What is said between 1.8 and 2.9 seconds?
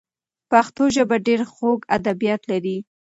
ادبیات لري.